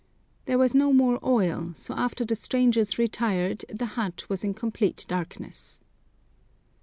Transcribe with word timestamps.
There 0.45 0.57
was 0.57 0.73
no 0.73 0.91
more 0.91 1.23
oil, 1.23 1.73
so 1.75 1.93
after 1.93 2.25
the 2.25 2.33
strangers 2.33 2.97
retired 2.97 3.65
the 3.69 3.85
hut 3.93 4.27
was 4.29 4.43
in 4.43 4.55
complete 4.55 5.05
darkness. 5.07 5.79